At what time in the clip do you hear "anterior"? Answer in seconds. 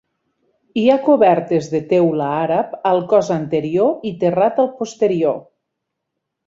3.39-4.11